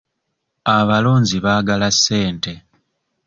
[0.77, 2.53] Abalonzi baagala ssente.